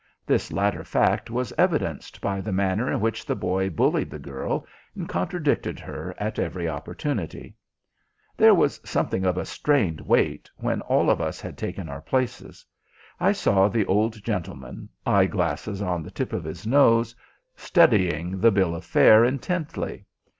[0.25, 4.65] This latter fact was evidenced by the manner in which the boy bullied the girl,
[4.95, 7.53] and contradicted her at every opportunity.
[8.35, 12.65] There was something of a strained wait when all of us had taken our places.
[13.19, 17.15] I saw the old gentleman, eye glasses on the tip of his nose,
[17.55, 20.07] studying the bill of fare intently.